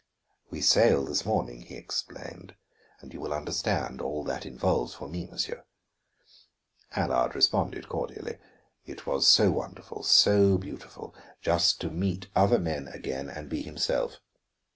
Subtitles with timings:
[0.49, 2.55] "We sail this morning," he explained,
[3.01, 5.63] "and you will understand all that involves for me, monsieur."
[6.95, 8.39] Allard responded cordially;
[8.87, 14.15] it was so wonderful, so beautiful, just to meet other men again and be himself.